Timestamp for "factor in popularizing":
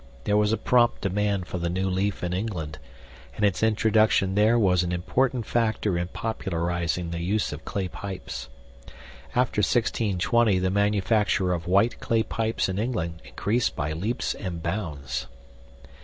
5.45-7.11